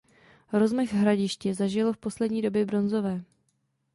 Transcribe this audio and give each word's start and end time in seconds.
Rozmach 0.53 0.91
hradiště 0.93 1.53
zažilo 1.53 1.93
v 1.93 1.97
pozdní 1.97 2.41
době 2.41 2.65
bronzové. 2.65 3.23